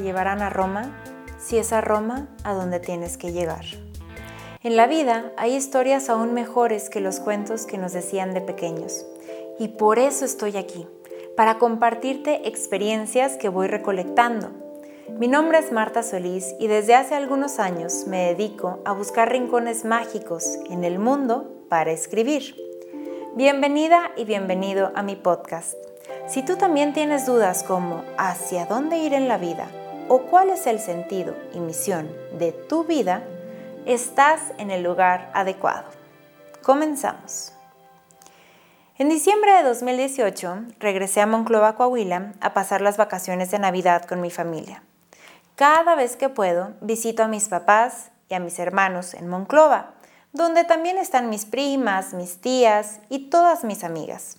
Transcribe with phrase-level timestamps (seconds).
[0.00, 0.92] Llevarán a Roma
[1.38, 3.64] si es a Roma a donde tienes que llegar.
[4.62, 9.06] En la vida hay historias aún mejores que los cuentos que nos decían de pequeños.
[9.58, 10.86] Y por eso estoy aquí,
[11.36, 14.50] para compartirte experiencias que voy recolectando.
[15.18, 19.84] Mi nombre es Marta Solís y desde hace algunos años me dedico a buscar rincones
[19.84, 22.56] mágicos en el mundo para escribir.
[23.36, 25.74] Bienvenida y bienvenido a mi podcast.
[26.26, 29.70] Si tú también tienes dudas como hacia dónde ir en la vida
[30.08, 33.22] o cuál es el sentido y misión de tu vida,
[33.86, 35.84] estás en el lugar adecuado.
[36.62, 37.52] Comenzamos.
[38.98, 44.20] En diciembre de 2018 regresé a Monclova, Coahuila, a pasar las vacaciones de Navidad con
[44.20, 44.82] mi familia.
[45.54, 49.94] Cada vez que puedo, visito a mis papás y a mis hermanos en Monclova,
[50.32, 54.37] donde también están mis primas, mis tías y todas mis amigas.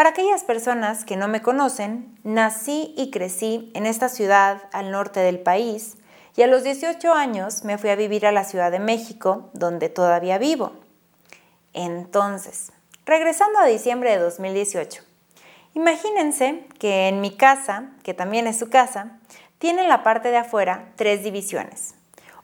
[0.00, 5.20] Para aquellas personas que no me conocen, nací y crecí en esta ciudad al norte
[5.20, 5.98] del país
[6.34, 9.90] y a los 18 años me fui a vivir a la Ciudad de México, donde
[9.90, 10.72] todavía vivo.
[11.74, 12.72] Entonces,
[13.04, 15.02] regresando a diciembre de 2018,
[15.74, 19.18] imagínense que en mi casa, que también es su casa,
[19.58, 21.94] tiene en la parte de afuera tres divisiones.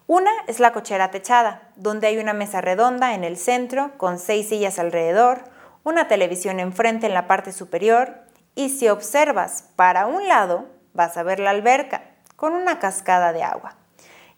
[0.07, 4.51] Una es la cochera techada, donde hay una mesa redonda en el centro con seis
[4.51, 5.56] sillas alrededor,
[5.87, 8.17] una televisión enfrente en la parte superior
[8.57, 12.03] y si observas para un lado vas a ver la alberca
[12.35, 13.77] con una cascada de agua.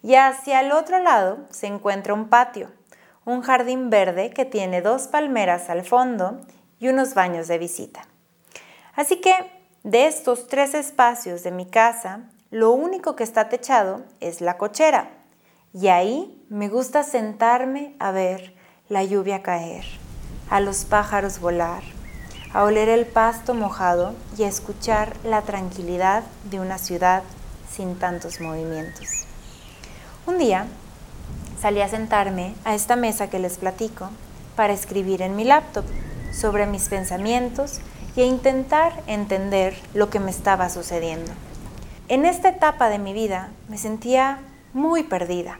[0.03, 2.69] Y hacia el otro lado se encuentra un patio,
[3.25, 6.39] un jardín verde que tiene dos palmeras al fondo
[6.77, 8.03] y unos baños de visita.
[8.93, 9.33] Así que
[9.81, 15.09] de estos tres espacios de mi casa, lo único que está techado es la cochera.
[15.73, 18.53] Y ahí me gusta sentarme a ver
[18.87, 20.08] la lluvia caer
[20.49, 21.83] a los pájaros volar,
[22.53, 27.23] a oler el pasto mojado y a escuchar la tranquilidad de una ciudad
[27.71, 29.07] sin tantos movimientos.
[30.25, 30.65] Un día
[31.61, 34.09] salí a sentarme a esta mesa que les platico
[34.55, 35.85] para escribir en mi laptop
[36.31, 37.79] sobre mis pensamientos
[38.15, 41.31] y a intentar entender lo que me estaba sucediendo.
[42.07, 44.39] En esta etapa de mi vida me sentía
[44.73, 45.59] muy perdida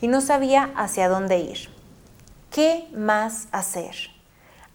[0.00, 1.70] y no sabía hacia dónde ir.
[2.50, 4.17] ¿Qué más hacer?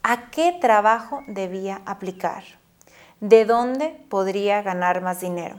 [0.03, 2.43] A qué trabajo debía aplicar,
[3.21, 5.55] de dónde podría ganar más dinero.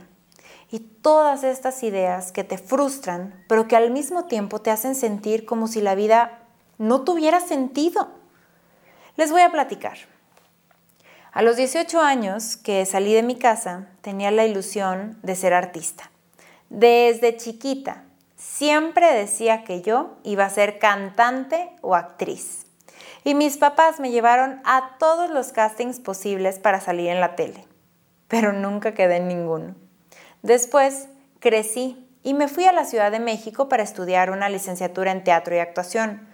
[0.69, 5.45] Y todas estas ideas que te frustran, pero que al mismo tiempo te hacen sentir
[5.45, 6.39] como si la vida
[6.77, 8.09] no tuviera sentido.
[9.15, 9.97] Les voy a platicar.
[11.31, 16.11] A los 18 años que salí de mi casa, tenía la ilusión de ser artista.
[16.69, 18.03] Desde chiquita,
[18.37, 22.64] siempre decía que yo iba a ser cantante o actriz
[23.25, 27.65] y mis papás me llevaron a todos los castings posibles para salir en la tele,
[28.27, 29.75] pero nunca quedé en ninguno.
[30.43, 31.09] Después
[31.39, 35.55] crecí y me fui a la Ciudad de México para estudiar una licenciatura en teatro
[35.55, 36.27] y actuación,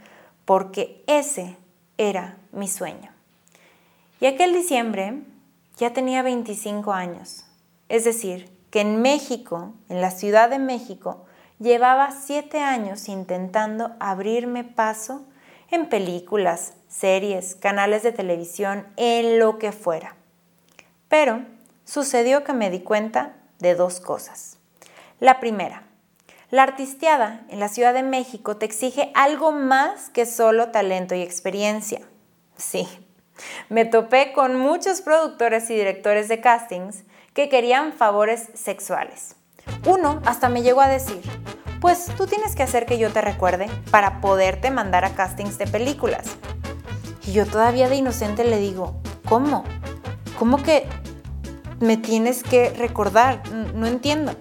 [0.44, 1.56] porque ese
[1.98, 3.10] era mi sueño.
[4.20, 5.22] Y aquel diciembre
[5.78, 7.46] ya tenía 25 años,
[7.88, 11.26] es decir, que en México, en la Ciudad de México,
[11.58, 15.26] llevaba 7 años intentando abrirme paso
[15.72, 20.16] en películas, series, canales de televisión, en lo que fuera.
[21.08, 21.46] Pero
[21.86, 24.58] sucedió que me di cuenta de dos cosas.
[25.20, 25.84] La primera,
[26.50, 31.22] la artisteada en la Ciudad de México te exige algo más que solo talento y
[31.22, 32.02] experiencia.
[32.58, 32.88] Sí,
[33.70, 37.04] me topé con muchos productores y directores de castings
[37.34, 39.36] que querían favores sexuales.
[39.86, 41.22] Uno hasta me llegó a decir,
[41.82, 45.66] pues tú tienes que hacer que yo te recuerde para poderte mandar a castings de
[45.66, 46.26] películas.
[47.26, 49.64] Y yo todavía de inocente le digo, ¿cómo?
[50.38, 50.88] ¿Cómo que
[51.80, 53.42] me tienes que recordar?
[53.74, 54.36] No entiendo.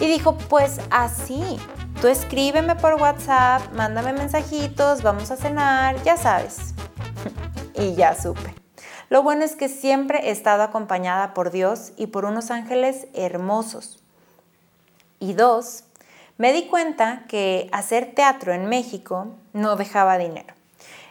[0.00, 1.58] Y dijo, pues así.
[2.00, 6.74] Tú escríbeme por WhatsApp, mándame mensajitos, vamos a cenar, ya sabes.
[7.74, 8.52] y ya supe.
[9.10, 14.02] Lo bueno es que siempre he estado acompañada por Dios y por unos ángeles hermosos.
[15.20, 15.84] Y dos,
[16.36, 20.54] me di cuenta que hacer teatro en México no dejaba dinero.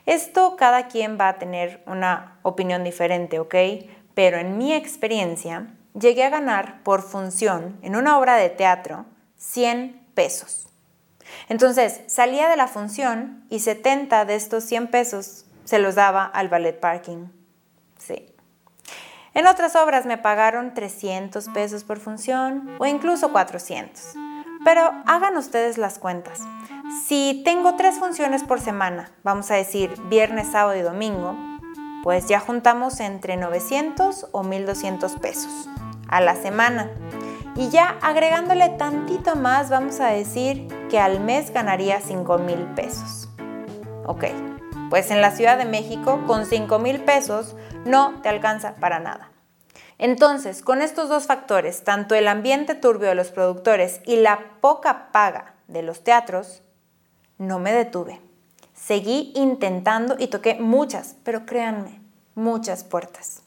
[0.06, 3.56] Esto cada quien va a tener una opinión diferente, ¿ok?
[4.16, 5.68] Pero en mi experiencia,
[5.98, 9.06] llegué a ganar por función en una obra de teatro
[9.38, 10.68] 100 pesos.
[11.48, 16.50] Entonces, salía de la función y 70 de estos 100 pesos se los daba al
[16.50, 17.28] ballet parking.
[17.98, 18.28] Sí.
[19.34, 24.16] En otras obras me pagaron 300 pesos por función o incluso 400.
[24.64, 26.42] Pero hagan ustedes las cuentas.
[27.06, 31.36] Si tengo tres funciones por semana, vamos a decir viernes, sábado y domingo,
[32.04, 35.70] pues ya juntamos entre 900 o 1200 pesos
[36.08, 36.90] a la semana.
[37.56, 43.30] Y ya agregándole tantito más, vamos a decir que al mes ganaría 5 mil pesos.
[44.06, 44.26] Ok,
[44.90, 47.56] pues en la Ciudad de México con 5 mil pesos
[47.86, 49.33] no te alcanza para nada.
[50.04, 55.14] Entonces, con estos dos factores, tanto el ambiente turbio de los productores y la poca
[55.14, 56.62] paga de los teatros,
[57.38, 58.20] no me detuve.
[58.74, 62.02] Seguí intentando y toqué muchas, pero créanme,
[62.36, 63.44] muchas puertas.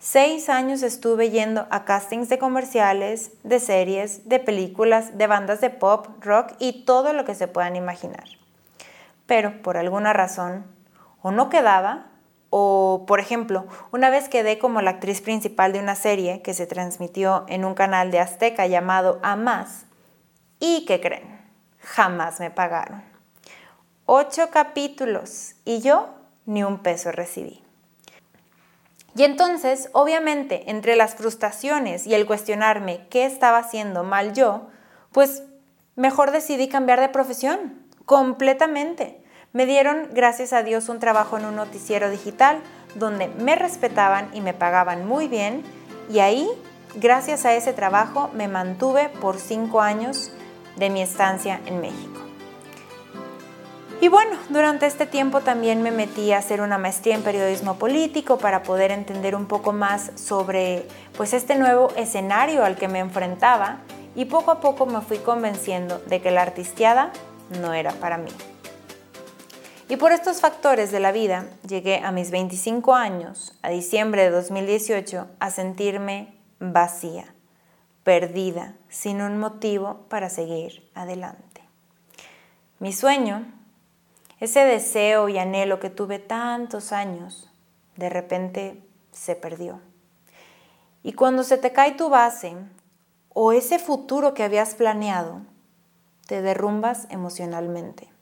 [0.00, 5.70] Seis años estuve yendo a castings de comerciales, de series, de películas, de bandas de
[5.70, 8.24] pop, rock y todo lo que se puedan imaginar.
[9.26, 10.66] Pero por alguna razón,
[11.22, 12.10] o no quedaba,
[12.56, 16.68] o por ejemplo, una vez quedé como la actriz principal de una serie que se
[16.68, 19.86] transmitió en un canal de Azteca llamado A Más,
[20.60, 21.40] y ¿qué creen?
[21.80, 23.02] Jamás me pagaron.
[24.06, 26.10] Ocho capítulos y yo
[26.46, 27.60] ni un peso recibí.
[29.16, 34.68] Y entonces, obviamente, entre las frustraciones y el cuestionarme qué estaba haciendo mal yo,
[35.10, 35.42] pues
[35.96, 39.23] mejor decidí cambiar de profesión, completamente.
[39.54, 42.58] Me dieron, gracias a Dios, un trabajo en un noticiero digital
[42.96, 45.62] donde me respetaban y me pagaban muy bien
[46.10, 46.48] y ahí,
[46.96, 50.32] gracias a ese trabajo, me mantuve por cinco años
[50.74, 52.20] de mi estancia en México.
[54.00, 58.38] Y bueno, durante este tiempo también me metí a hacer una maestría en periodismo político
[58.38, 63.76] para poder entender un poco más sobre pues este nuevo escenario al que me enfrentaba
[64.16, 67.12] y poco a poco me fui convenciendo de que la artisteada
[67.60, 68.32] no era para mí.
[69.88, 74.30] Y por estos factores de la vida llegué a mis 25 años, a diciembre de
[74.30, 77.34] 2018, a sentirme vacía,
[78.02, 81.62] perdida, sin un motivo para seguir adelante.
[82.78, 83.44] Mi sueño
[84.44, 87.50] ese deseo y anhelo que tuve tantos años,
[87.96, 88.82] de repente
[89.12, 89.80] se perdió.
[91.02, 92.56] Y cuando se te cae tu base
[93.30, 95.40] o ese futuro que habías planeado,
[96.26, 98.13] te derrumbas emocionalmente.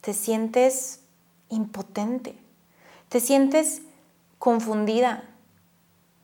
[0.00, 1.00] Te sientes
[1.50, 2.34] impotente.
[3.08, 3.82] Te sientes
[4.38, 5.24] confundida.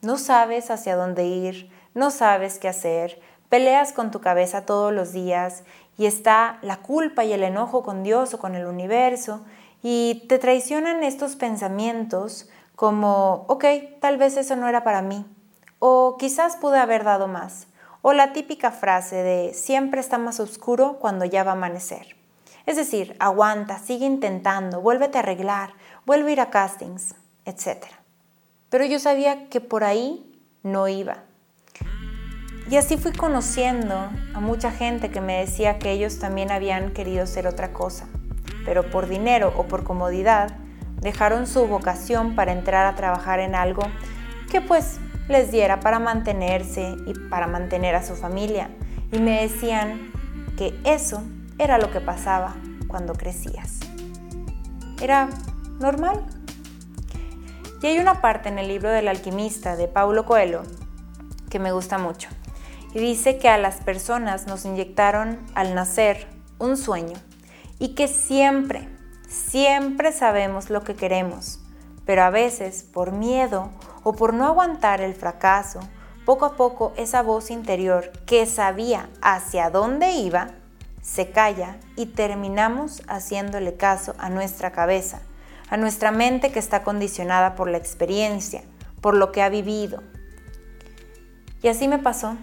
[0.01, 5.13] No sabes hacia dónde ir, no sabes qué hacer, peleas con tu cabeza todos los
[5.13, 5.65] días
[5.99, 9.41] y está la culpa y el enojo con Dios o con el universo
[9.83, 13.65] y te traicionan estos pensamientos como, ok,
[14.01, 15.25] tal vez eso no era para mí
[15.79, 17.67] o quizás pude haber dado más
[18.03, 22.17] o la típica frase de siempre está más oscuro cuando ya va a amanecer.
[22.67, 25.75] Es decir, aguanta, sigue intentando, vuélvete a arreglar,
[26.05, 27.15] vuelve a ir a castings,
[27.45, 27.87] etc.
[28.69, 31.23] Pero yo sabía que por ahí no iba.
[32.69, 33.95] Y así fui conociendo
[34.35, 38.09] a mucha gente que me decía que ellos también habían querido ser otra cosa,
[38.65, 40.57] pero por dinero o por comodidad
[41.01, 43.83] dejaron su vocación para entrar a trabajar en algo
[44.51, 44.99] que pues
[45.29, 48.71] les diera para mantenerse y para mantener a su familia.
[49.13, 50.11] Y me decían
[50.57, 51.23] que eso
[51.59, 52.55] era lo que pasaba
[52.89, 53.81] cuando crecías.
[55.01, 55.29] Era
[55.79, 56.25] normal.
[57.83, 60.63] Y hay una parte en el libro del alquimista de Paulo Coelho
[61.51, 62.29] que me gusta mucho
[62.97, 66.27] y dice que a las personas nos inyectaron al nacer
[66.59, 67.19] un sueño
[67.79, 68.89] y que siempre,
[69.29, 71.61] siempre sabemos lo que queremos,
[72.07, 73.71] pero a veces por miedo
[74.03, 75.81] o por no aguantar el fracaso,
[76.25, 80.53] poco a poco esa voz interior que sabía hacia dónde iba,
[81.07, 85.21] se calla y terminamos haciéndole caso a nuestra cabeza,
[85.71, 88.65] a nuestra mente que está condicionada por la experiencia,
[89.01, 90.03] por lo que ha vivido.
[91.63, 92.37] Y así me pasó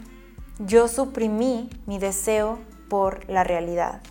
[0.60, 4.02] yo suprimí mi deseo por la realidad.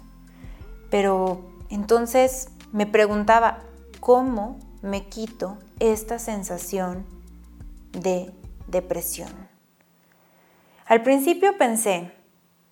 [0.91, 3.61] Pero entonces me preguntaba,
[4.01, 7.07] ¿cómo me quito esta sensación
[7.93, 8.33] de
[8.67, 9.31] depresión?
[10.87, 12.13] Al principio pensé,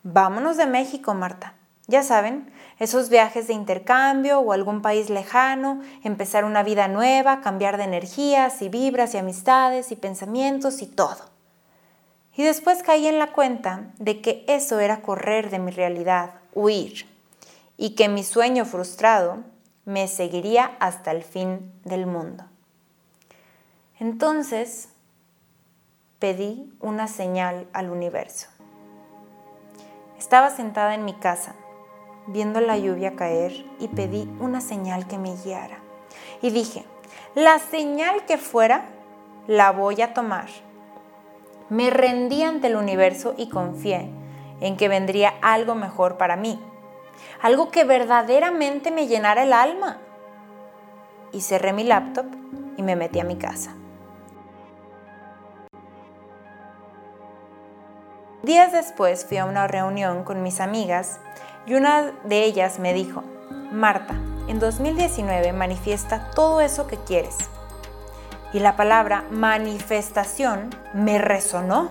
[0.02, 1.54] vámonos de México, Marta.
[1.90, 7.78] Ya saben, esos viajes de intercambio o algún país lejano, empezar una vida nueva, cambiar
[7.78, 11.18] de energías y vibras y amistades y pensamientos y todo.
[12.36, 17.08] Y después caí en la cuenta de que eso era correr de mi realidad, huir,
[17.76, 19.38] y que mi sueño frustrado
[19.84, 22.44] me seguiría hasta el fin del mundo.
[23.98, 24.90] Entonces
[26.20, 28.46] pedí una señal al universo.
[30.20, 31.56] Estaba sentada en mi casa,
[32.32, 35.78] viendo la lluvia caer y pedí una señal que me guiara.
[36.42, 36.84] Y dije,
[37.34, 38.84] la señal que fuera,
[39.46, 40.48] la voy a tomar
[41.70, 44.10] me rendí ante el universo y confié
[44.60, 46.60] en que vendría algo mejor para mí,
[47.40, 49.98] algo que verdaderamente me llenara el alma.
[51.32, 52.26] Y cerré mi laptop
[52.76, 53.76] y me metí a mi casa.
[58.42, 61.20] Días después fui a una reunión con mis amigas
[61.66, 63.22] y una de ellas me dijo,
[63.70, 64.14] Marta,
[64.48, 67.36] en 2019 manifiesta todo eso que quieres.
[68.54, 71.90] Y la palabra manifestación me resonó.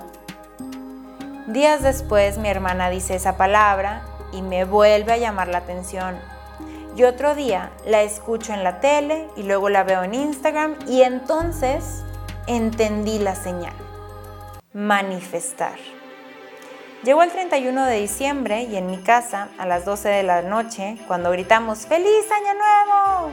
[1.46, 4.02] Días después mi hermana dice esa palabra
[4.34, 6.18] y me vuelve a llamar la atención.
[6.96, 11.04] Y otro día la escucho en la tele y luego la veo en Instagram y
[11.04, 12.04] entonces
[12.48, 13.74] entendí la señal.
[14.74, 15.99] Manifestar.
[17.04, 20.98] Llegó el 31 de diciembre y en mi casa, a las 12 de la noche,
[21.08, 23.32] cuando gritamos ¡Feliz Año Nuevo!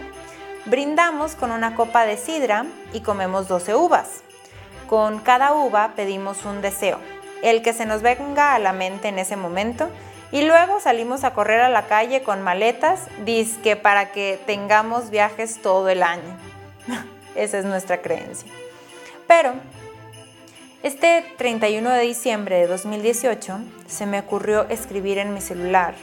[0.66, 4.23] Brindamos con una copa de sidra y comemos 12 uvas.
[4.88, 7.00] Con cada uva pedimos un deseo,
[7.42, 9.88] el que se nos venga a la mente en ese momento,
[10.30, 15.61] y luego salimos a correr a la calle con maletas, disque para que tengamos viajes
[15.61, 16.38] todo el año.
[17.35, 18.49] Esa es nuestra creencia.
[19.26, 19.54] Pero
[20.87, 25.97] este 31 de diciembre de 2018 se me ocurrió escribir en mi celular,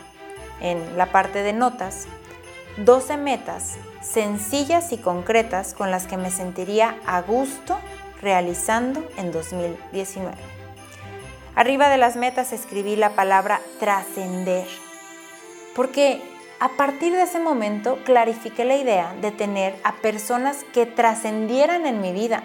[0.59, 2.05] en la parte de notas,
[2.75, 7.79] 12 metas sencillas y concretas con las que me sentiría a gusto
[8.21, 10.35] realizando en 2019.
[11.55, 14.67] Arriba de las metas escribí la palabra trascender,
[15.77, 16.21] porque
[16.59, 22.01] a partir de ese momento clarifiqué la idea de tener a personas que trascendieran en
[22.01, 22.43] mi vida,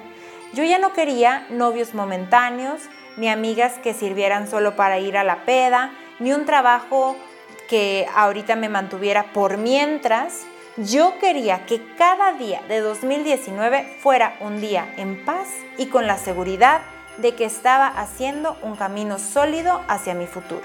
[0.52, 2.80] yo ya no quería novios momentáneos,
[3.16, 7.16] ni amigas que sirvieran solo para ir a la peda, ni un trabajo
[7.68, 10.46] que ahorita me mantuviera por mientras.
[10.76, 16.16] Yo quería que cada día de 2019 fuera un día en paz y con la
[16.16, 16.80] seguridad
[17.18, 20.64] de que estaba haciendo un camino sólido hacia mi futuro.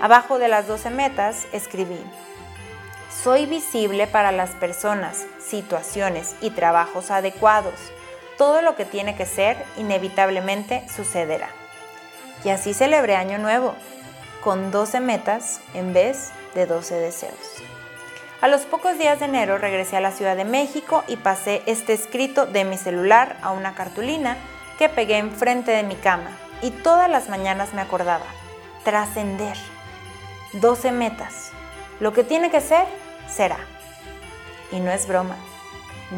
[0.00, 1.98] Abajo de las 12 metas escribí,
[3.10, 7.74] soy visible para las personas, situaciones y trabajos adecuados
[8.36, 11.48] todo lo que tiene que ser inevitablemente sucederá.
[12.44, 13.74] Y así celebré Año Nuevo,
[14.42, 17.34] con 12 metas en vez de 12 deseos.
[18.40, 21.94] A los pocos días de enero regresé a la Ciudad de México y pasé este
[21.94, 24.36] escrito de mi celular a una cartulina
[24.78, 26.30] que pegué enfrente de mi cama
[26.62, 28.26] y todas las mañanas me acordaba,
[28.84, 29.56] trascender,
[30.52, 31.50] 12 metas,
[31.98, 32.86] lo que tiene que ser,
[33.28, 33.58] será.
[34.70, 35.36] Y no es broma.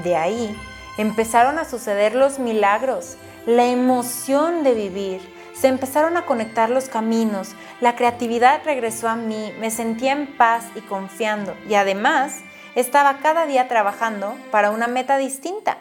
[0.04, 0.56] De ahí
[0.98, 7.54] empezaron a suceder los milagros, la emoción de vivir, se empezaron a conectar los caminos,
[7.80, 12.40] la creatividad regresó a mí, me sentía en paz y confiando y además
[12.74, 15.78] estaba cada día trabajando para una meta distinta.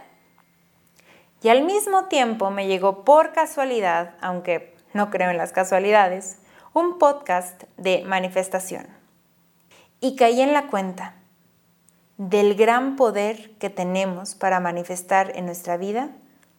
[1.43, 6.38] Y al mismo tiempo me llegó por casualidad, aunque no creo en las casualidades,
[6.74, 8.88] un podcast de manifestación.
[10.00, 11.13] Y caí en la cuenta
[12.17, 16.09] del gran poder que tenemos para manifestar en nuestra vida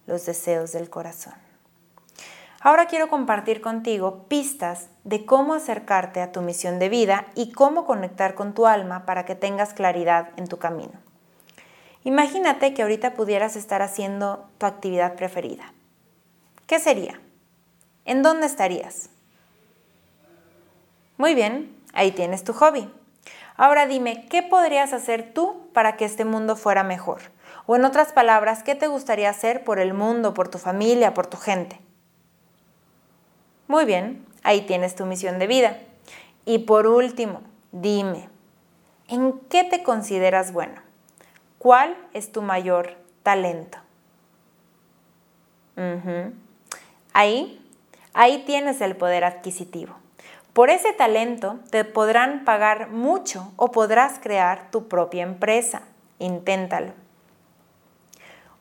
[0.06, 1.34] los deseos del corazón.
[2.60, 7.84] Ahora quiero compartir contigo pistas de cómo acercarte a tu misión de vida y cómo
[7.84, 10.94] conectar con tu alma para que tengas claridad en tu camino.
[12.04, 15.72] Imagínate que ahorita pudieras estar haciendo tu actividad preferida.
[16.66, 17.20] ¿Qué sería?
[18.04, 19.10] ¿En dónde estarías?
[21.16, 22.88] Muy bien, ahí tienes tu hobby.
[23.56, 27.20] Ahora dime, ¿qué podrías hacer tú para que este mundo fuera mejor?
[27.66, 31.26] O en otras palabras, ¿qué te gustaría hacer por el mundo, por tu familia, por
[31.26, 31.80] tu gente?
[33.66, 35.76] Muy bien, ahí tienes tu misión de vida.
[36.46, 37.42] Y por último,
[37.72, 38.28] dime,
[39.08, 40.80] ¿en qué te consideras bueno?
[41.58, 43.78] ¿Cuál es tu mayor talento?
[47.12, 47.60] Ahí,
[48.14, 49.97] ahí tienes el poder adquisitivo.
[50.58, 55.82] Por ese talento te podrán pagar mucho o podrás crear tu propia empresa.
[56.18, 56.94] Inténtalo.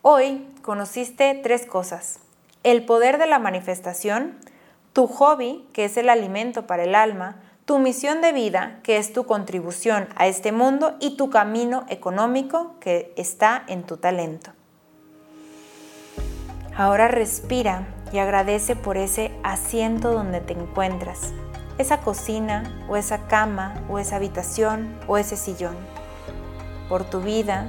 [0.03, 2.19] Hoy conociste tres cosas.
[2.61, 4.37] El poder de la manifestación,
[4.93, 9.11] tu hobby, que es el alimento para el alma, tu misión de vida, que es
[9.11, 14.51] tu contribución a este mundo, y tu camino económico, que está en tu talento.
[16.75, 21.33] Ahora respira y agradece por ese asiento donde te encuentras
[21.77, 25.75] esa cocina o esa cama o esa habitación o ese sillón,
[26.89, 27.67] por tu vida,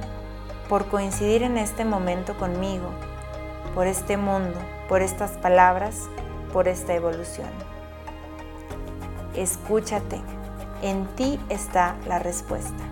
[0.67, 2.89] por coincidir en este momento conmigo,
[3.73, 6.07] por este mundo, por estas palabras,
[6.53, 7.49] por esta evolución.
[9.35, 10.21] Escúchate,
[10.81, 12.83] en ti está la respuesta.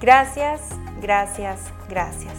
[0.00, 0.60] Gracias,
[1.00, 2.34] gracias, gracias.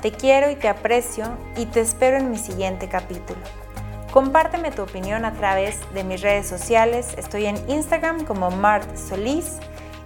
[0.00, 3.40] Te quiero y te aprecio y te espero en mi siguiente capítulo.
[4.12, 7.14] Compárteme tu opinión a través de mis redes sociales.
[7.16, 9.56] Estoy en Instagram como Mart Solís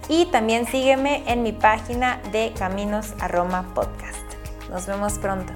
[0.07, 4.23] y también sígueme en mi página de Caminos a Roma Podcast.
[4.69, 5.51] Nos vemos pronto.